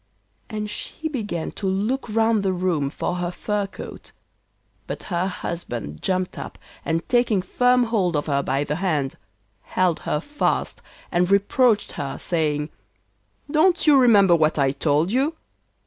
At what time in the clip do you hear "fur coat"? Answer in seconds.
3.29-4.13